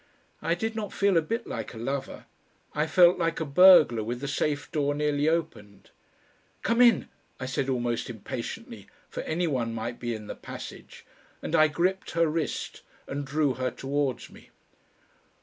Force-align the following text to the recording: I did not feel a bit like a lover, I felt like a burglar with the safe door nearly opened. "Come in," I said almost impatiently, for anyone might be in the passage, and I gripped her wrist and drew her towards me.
I 0.41 0.55
did 0.55 0.75
not 0.75 0.91
feel 0.91 1.15
a 1.15 1.21
bit 1.21 1.45
like 1.45 1.75
a 1.75 1.77
lover, 1.77 2.25
I 2.73 2.87
felt 2.87 3.19
like 3.19 3.39
a 3.39 3.45
burglar 3.45 4.03
with 4.03 4.19
the 4.19 4.27
safe 4.27 4.71
door 4.71 4.95
nearly 4.95 5.29
opened. 5.29 5.91
"Come 6.63 6.81
in," 6.81 7.07
I 7.39 7.45
said 7.45 7.69
almost 7.69 8.09
impatiently, 8.09 8.87
for 9.11 9.21
anyone 9.21 9.75
might 9.75 9.99
be 9.99 10.15
in 10.15 10.25
the 10.25 10.33
passage, 10.35 11.05
and 11.43 11.53
I 11.55 11.67
gripped 11.67 12.13
her 12.17 12.27
wrist 12.27 12.81
and 13.07 13.27
drew 13.27 13.53
her 13.53 13.69
towards 13.69 14.31
me. 14.31 14.49